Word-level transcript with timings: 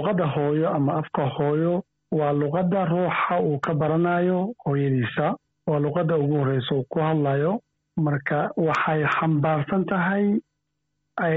luqadda 0.00 0.26
hooyo 0.26 0.68
ama 0.74 0.94
afka 1.00 1.26
hooyo 1.36 1.82
waa 2.12 2.32
luqadda 2.32 2.84
ruuxa 2.84 3.40
uu 3.40 3.58
ka 3.60 3.74
baranayo 3.74 4.54
hooyadiisa. 4.64 5.36
Waa 5.66 5.78
luqadda 5.78 6.16
ugu 6.18 6.36
horreysa 6.40 6.74
uu 6.74 6.84
ku 6.88 6.98
hadlayo. 7.00 7.60
Marka 7.96 8.50
waxay 8.56 9.04
xambaarsan 9.04 9.84
tahay 9.84 10.40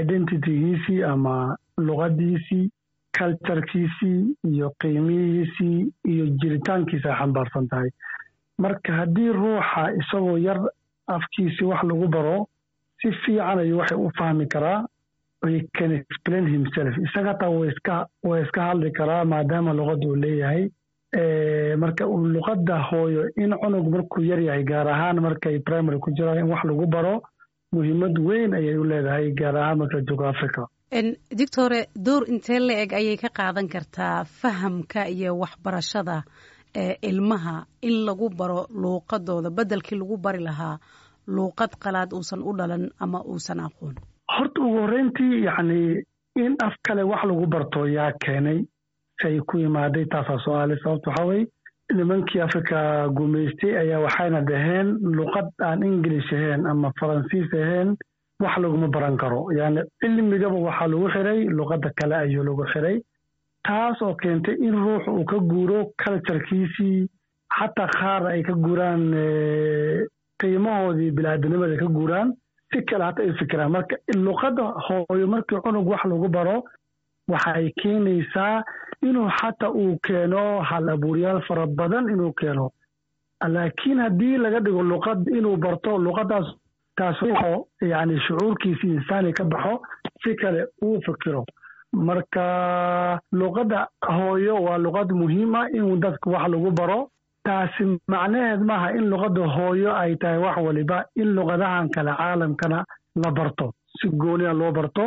identitygiisii 0.00 1.02
ama 1.04 1.56
luqaddiisii 1.78 2.70
culturekiisii 3.18 4.34
iyo 4.44 4.70
qiimihiisii 4.80 5.92
iyo 6.08 6.26
jiritaankiisa 6.40 7.08
ay 7.10 7.16
xambaarsan 7.18 7.68
tahay. 7.68 7.90
Marka 8.58 8.92
haddii 8.92 9.32
ruuxa 9.32 9.92
isagoo 10.00 10.38
yar 10.38 10.60
afkiisii 11.06 11.64
wax 11.64 11.82
lagu 11.84 12.08
baro 12.08 12.46
si 13.02 13.12
fiican 13.12 13.58
ayuu 13.58 13.78
waxay 13.78 13.98
u 13.98 14.10
fahmi 14.18 14.46
karaa 14.46 14.86
can 15.78 15.92
explain 16.00 16.44
himself. 16.54 16.92
Isaga 17.06 17.34
waa 17.48 18.38
iska 18.44 18.60
hadli 18.68 18.90
karaa 18.98 19.24
maadaama 19.32 19.72
luqadda 19.78 20.06
uu 20.08 20.16
leeyahay 20.24 20.62
marka 21.82 22.04
luqadda 22.34 22.76
hooyo 22.90 23.22
in 23.42 23.50
cunug 23.62 23.86
markuu 23.94 24.22
yar 24.30 24.40
yahay 24.48 24.64
gaar 24.70 24.88
ahaan 24.94 25.20
markay 25.26 25.58
primary 25.68 25.98
ku 26.04 26.10
jiraan 26.16 26.38
in 26.42 26.48
wax 26.52 26.62
lagu 26.70 26.86
baro 26.94 27.14
muhiimad 27.74 28.16
weyn 28.28 28.54
ayay 28.58 28.76
u 28.78 28.84
leedahay 28.90 29.26
gaar 29.40 29.56
ahaan 29.56 29.78
marka 29.78 30.00
joogo 30.08 30.24
africa 30.32 30.62
doctore 31.40 31.80
door 32.06 32.22
intee 32.32 32.58
la 32.66 32.74
eg 32.84 32.92
ayay 33.00 33.16
ka 33.22 33.28
qaadan 33.38 33.68
kartaa 33.74 34.24
fahamka 34.40 35.06
iyo 35.14 35.30
waxbarashada 35.42 36.16
ilmaha 37.10 37.56
in 37.82 37.96
lagu 38.06 38.28
baro 38.40 38.66
luuqadooda 38.82 39.50
beddelkii 39.58 39.98
lagu 40.02 40.16
bari 40.26 40.40
lahaa 40.48 40.78
luuqad 41.36 41.72
qalaad 41.84 42.10
uusan 42.12 42.42
u 42.42 42.52
dhalan 42.58 42.90
ama 43.04 43.22
uusan 43.32 43.60
aqoon 43.66 43.94
horta 44.36 44.60
ugu 44.66 44.78
horreyntii 44.84 45.42
yacni 45.46 46.02
in 46.44 46.54
af 46.66 46.74
kale 46.86 47.02
wax 47.10 47.22
lagu 47.30 47.46
barto 47.46 47.86
yaa 47.96 48.12
keenay 48.24 48.58
say 49.22 49.38
ku 49.48 49.58
imaaday 49.58 50.04
taasaa 50.12 50.38
su'aale 50.44 50.76
sababta 50.82 51.10
waxaa 51.10 51.26
weye 51.30 51.46
nimankii 51.96 52.40
afrika 52.46 53.08
gumaystay 53.16 53.72
ayaa 53.82 54.00
waxayna 54.06 54.40
dhaheen 54.48 54.88
luqad 55.18 55.48
aan 55.68 55.82
ingilish 55.88 56.32
ahayn 56.36 56.66
ama 56.66 56.90
faransiis 57.00 57.52
ahayn 57.54 57.90
wax 58.42 58.54
laguma 58.62 58.88
baran 58.88 59.16
karo. 59.16 59.40
Yani 59.58 59.80
cilmigaba 60.00 60.58
waxaa 60.68 60.86
lagu 60.92 61.08
xiray 61.14 61.40
luqadda 61.58 61.90
kale 61.98 62.14
ayuu 62.16 62.44
lagu 62.48 62.64
xiray 62.72 62.96
taas 63.66 64.02
oo 64.02 64.14
keentay 64.22 64.56
in 64.66 64.74
ruux 64.84 65.04
uu 65.08 65.24
ka 65.24 65.38
guuro 65.50 65.78
culturekiisii 66.02 67.06
xataa 67.58 67.88
qaar 67.98 68.22
ay 68.32 68.42
ka 68.42 68.52
guuraan 68.64 69.02
qiimahoodii 70.40 71.10
bilaadanimada 71.16 71.76
ka 71.82 71.86
guuraan 71.96 72.28
si 72.74 72.82
kale 72.82 73.04
hata 73.04 73.22
ay 73.22 73.32
fikiraan 73.38 73.70
marka 73.70 73.96
luqadda 74.14 74.62
hooyo 74.88 75.26
markii 75.26 75.60
cunug 75.64 75.86
wax 75.88 76.04
lagu 76.04 76.28
baro 76.28 76.64
waxay 77.28 77.70
keenaysaa 77.82 78.62
inuu 79.02 79.28
xataa 79.38 79.70
uu 79.70 79.98
keeno 80.06 80.60
hal 80.60 80.88
abuuryaal 80.88 81.40
fara 81.48 81.66
badan 81.66 82.08
inuu 82.10 82.32
keeno. 82.32 82.70
Laakiin 83.54 83.98
haddii 84.00 84.36
laga 84.38 84.60
dhigo 84.60 84.82
luqad 84.82 85.28
inuu 85.28 85.56
barto 85.56 85.98
luqaddaas 85.98 86.46
taas 86.96 87.22
wuxuu 87.22 87.66
yani 87.80 88.18
shucuurkiisi 88.26 88.86
insaani 88.86 89.32
ka 89.32 89.44
baxo 89.44 89.82
si 90.22 90.34
kale 90.36 90.66
uu 90.82 91.00
fikiro. 91.06 91.44
Marka 91.92 93.20
luqadda 93.32 93.88
hooyo 94.08 94.54
waa 94.66 94.78
luqad 94.78 95.12
muhiima 95.12 95.68
in 95.70 96.00
dadka 96.00 96.30
wax 96.30 96.48
lagu 96.48 96.70
baro 96.70 97.10
taasi 97.46 97.84
macnaheed 98.12 98.60
maaha 98.70 98.88
in 98.98 99.04
luqadda 99.12 99.44
hooyo 99.56 99.90
ay 100.02 100.12
tahay 100.22 100.38
wax 100.44 100.56
waliba 100.66 100.98
in 101.20 101.28
luqadahan 101.36 101.86
kale 101.94 102.12
caalamkana 102.20 102.78
la 103.22 103.30
barto 103.38 103.66
si 103.98 104.08
gooniya 104.22 104.52
loo 104.60 104.72
barto 104.78 105.04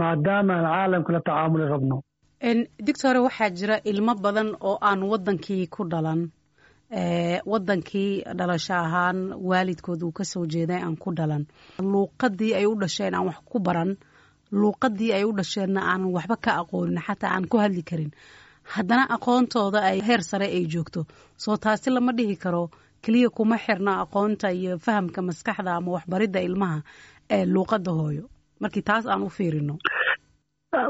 maadaama 0.00 0.54
aan 0.54 0.64
caalamka 0.74 1.10
la 1.14 1.20
tacaamuli 1.26 1.64
rabno. 1.72 1.96
Doctore 2.86 3.18
waxaa 3.26 3.50
jira 3.58 3.76
ilmo 3.90 4.14
badan 4.24 4.48
oo 4.68 4.78
aan 4.88 5.00
waddankii 5.10 5.66
ku 5.74 5.84
dhalan. 5.92 6.20
Waddankii 7.46 8.24
dhalasho 8.38 8.74
ahaan 8.74 9.18
waalidkood 9.48 10.02
uu 10.02 10.12
ka 10.12 10.24
soo 10.24 10.46
jeeday 10.46 10.80
aan 10.82 10.96
ku 10.96 11.12
dhalan. 11.14 11.46
Luuqadii 11.78 12.54
ay 12.54 12.66
u 12.66 12.74
dhasheen 12.80 13.14
aan 13.14 13.26
wax 13.28 13.38
ku 13.44 13.58
baran. 13.60 13.96
Luuqadii 14.52 15.12
ay 15.12 15.24
u 15.24 15.32
dhasheenna 15.32 15.80
aan 15.92 16.04
waxba 16.14 16.36
ka 16.36 16.50
aqoonin 16.62 16.98
xataa 17.06 17.30
aan 17.36 17.46
ku 17.48 17.58
hadli 17.58 17.82
karin 17.82 18.10
haddana 18.74 19.04
aqoontooda 19.16 19.80
ay 19.90 19.98
heer 20.06 20.22
sare 20.30 20.46
ay 20.46 20.64
joogto. 20.72 21.00
Soo 21.36 21.56
taasi 21.56 21.90
lama 21.90 22.12
dhihi 22.12 22.36
karo. 22.44 22.70
Keliya 23.02 23.30
kuma 23.36 23.56
xirna 23.58 23.92
aqoonta 24.04 24.52
iyo 24.52 24.78
fahamka 24.78 25.20
maskaxda 25.22 25.76
ama 25.78 25.90
waxbaridda 25.96 26.40
ilmaha 26.48 26.78
ee 27.30 27.44
luuqadda 27.54 27.90
hooyo. 27.98 28.24
Markii 28.60 28.82
taas 28.82 29.06
aan 29.06 29.22
u 29.22 29.28
fiirino. 29.36 29.76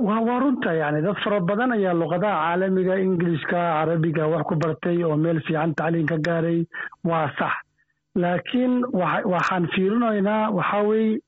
Waa 0.06 0.38
runta 0.42 0.72
yani. 0.74 1.00
Dad 1.02 1.16
fara 1.24 1.40
badan 1.40 1.72
ayaa 1.72 1.94
luqadaha 1.94 2.36
caalamiga 2.44 2.94
ingilishka 2.98 3.56
carabiga 3.56 4.26
wax 4.32 4.42
ku 4.48 4.54
bartay 4.62 4.98
oo 5.04 5.16
meel 5.16 5.40
fiican 5.46 5.74
tacliin 5.74 6.06
ka 6.06 6.16
gaaray. 6.26 6.66
Waa 7.04 7.30
sax. 7.38 7.54
Laakiin 8.22 8.74
waxaan 9.32 9.68
fiirinaynaa 9.74 10.50
waxaa 10.50 10.82
weye 10.88 11.18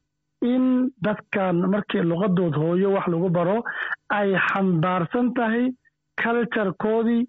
in 0.42 0.90
dadkan 1.00 1.56
markii 1.72 2.02
luqadood 2.10 2.54
hooyo 2.58 2.90
wax 2.96 3.06
lagu 3.08 3.28
baro 3.30 3.62
ay 4.10 4.34
xambaarsan 4.48 5.32
tahay 5.36 5.70
culturekoodii 6.21 7.27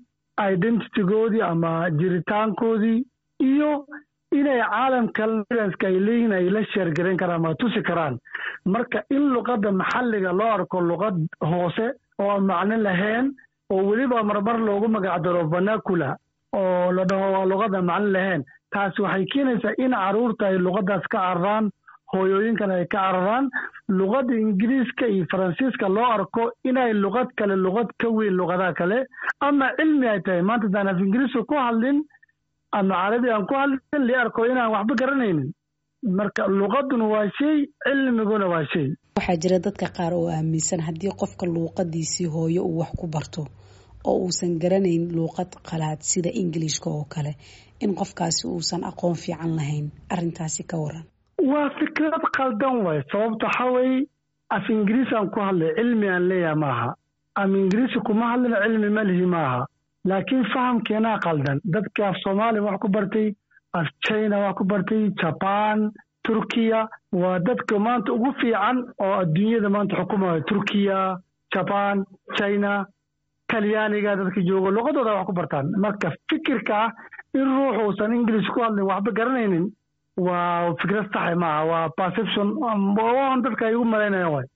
identitygoodii 0.52 1.42
ama 1.42 1.90
jiritaankoodii 2.00 3.06
iyo 3.40 3.86
inay 4.32 4.62
caalamka 4.62 5.28
lidanska 5.28 5.88
ay 5.88 6.00
leeyihiin 6.00 6.34
ay 6.34 6.50
la 6.50 6.64
sheergarayn 6.74 7.18
karaan 7.18 7.40
ama 7.46 7.56
tusi 7.56 7.82
karaan. 7.84 8.18
Marka 8.66 9.04
in 9.10 9.30
luqadda 9.34 9.72
maxalliga 9.72 10.32
loo 10.34 10.52
arko 10.58 10.82
luqad 10.82 11.16
hoose 11.42 11.86
oo 12.20 12.30
aan 12.32 12.46
macno 12.50 12.78
lahayn 12.78 13.32
oo 13.70 13.84
weliba 13.90 14.24
marmar 14.24 14.58
loogu 14.60 14.88
magacdaro 14.88 15.44
vanacula 15.54 16.18
oo 16.54 16.92
la 16.92 17.04
dhaho 17.06 17.32
waa 17.34 17.46
luqadda 17.46 17.82
macno 17.82 18.10
lahayn 18.16 18.44
taasi 18.74 19.02
waxay 19.02 19.26
keenaysaa 19.34 19.76
in 19.78 19.92
carruurta 19.92 20.48
ay 20.48 20.58
luqaddaas 20.58 21.06
ka 21.12 21.18
cararaan 21.18 21.70
hooyooyinkan 22.14 22.72
ay 22.76 22.86
ka 22.86 22.98
cararaan 22.98 23.46
luqadda 24.00 24.34
ingiriiska 24.44 25.06
iyo 25.14 25.26
faransiiska 25.32 25.88
loo 25.96 26.06
arko 26.16 26.44
inay 26.70 26.92
luqad 27.04 27.30
kale 27.40 27.56
luqad 27.66 27.90
ka 28.02 28.08
weyn 28.18 28.34
luqadaha 28.40 28.74
kale. 28.80 28.98
Ama 29.48 29.68
cilmi 29.78 30.08
ay 30.14 30.20
tahay 30.26 30.42
maanta 30.50 30.68
daan 30.74 30.88
af 30.92 31.00
ingiriiska 31.06 31.42
ku 31.50 31.56
hadlin 31.66 31.98
ama 32.78 32.94
carabi 33.02 33.30
aan 33.30 33.46
ku 33.50 33.54
hadlin 33.62 34.04
li 34.08 34.14
arko 34.24 34.46
inaan 34.52 34.72
waxba 34.76 34.94
garanaynin. 35.02 35.50
Marka 36.18 36.44
luqaduna 36.60 37.06
waa 37.14 37.28
shay 37.38 37.58
cilmiguna 37.86 38.48
waa 38.54 38.66
shay. 38.74 38.88
Waxaa 39.18 39.38
jira 39.42 39.60
dadka 39.66 39.88
qaar 39.98 40.14
oo 40.14 40.28
aaminsan 40.36 40.82
haddii 40.88 41.14
qofka 41.22 41.46
luuqadiisii 41.56 42.28
hooyo 42.34 42.62
uu 42.66 42.80
wax 42.82 42.92
ku 43.00 43.08
barto 43.08 43.42
oo 44.10 44.18
uusan 44.26 44.60
garanayn 44.62 45.04
luuqad 45.16 45.52
qalaad 45.70 46.02
sida 46.12 46.30
ingilishka 46.42 46.90
oo 46.90 47.06
kale 47.14 47.34
in 47.84 47.96
qofkaasi 48.00 48.48
uusan 48.48 48.84
aqoon 48.90 49.16
fiican 49.16 49.56
lahayn. 49.56 49.86
Arrintaasi 50.14 50.64
ka 50.72 50.78
waran 50.84 51.06
waa 51.52 51.70
fikrad 51.80 52.14
qaldan 52.38 52.76
waay 52.86 53.02
sababta 53.12 53.46
waxaa 53.48 53.72
weye 53.76 54.08
af 54.56 54.70
ingiriis 54.70 55.12
aan 55.14 55.30
ku 55.34 55.40
hadlay 55.48 55.72
cilmi 55.78 56.08
aan 56.10 56.28
leeyaha 56.30 56.56
maaha. 56.64 56.90
Ama 57.36 57.58
ingiriisi 57.58 58.00
kuma 58.08 58.26
hadlin 58.32 58.56
cilmi 58.64 58.90
malihi 58.98 59.26
maaha. 59.36 59.66
Laakiin 60.10 60.46
fahamkeenaa 60.54 61.18
qaldan 61.26 61.60
dadka 61.74 62.08
af 62.08 62.16
soomaaliya 62.24 62.64
wax 62.68 62.78
ku 62.84 62.88
bartay 62.96 63.28
af 63.78 63.88
china 64.06 64.40
wax 64.44 64.56
ku 64.58 64.64
bartay 64.72 65.04
jaban 65.22 65.80
turkiya 66.26 66.88
waa 67.22 67.40
dadka 67.48 67.80
maanta 67.86 68.14
ugu 68.14 68.32
fiican 68.40 68.78
oo 69.04 69.14
adduunyada 69.22 69.70
maanta 69.70 69.96
xukumayo. 70.00 70.42
Turkiya 70.50 71.00
jaban 71.54 71.98
china 72.38 72.86
talyaaniga 73.50 74.16
dadka 74.16 74.42
joogo 74.48 74.70
luqadooda 74.72 75.14
wax 75.18 75.26
ku 75.28 75.34
bartaan. 75.34 75.68
Marka 75.84 76.08
fikirka 76.30 76.76
ah 76.84 76.90
in 77.34 77.46
ruux 77.56 77.76
uusan 77.84 78.14
ingilish 78.14 78.50
ku 78.54 78.60
hadlin 78.64 78.86
waxba 78.92 79.12
garanaynin 79.12 79.66
waa 80.18 80.74
fikrad 80.82 81.08
saxe 81.14 81.36
maaha 81.36 81.64
waa 81.72 81.90
perception 81.98 82.48
dadka 83.46 83.66
ay 83.68 83.76
ugu 83.76 83.86
malaynayaan 83.86 84.34
waay 84.36 84.48